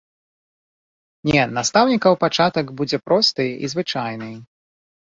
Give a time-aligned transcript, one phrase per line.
[1.31, 4.35] Не, настаўнікаў пачатак будзе просты і звычайны.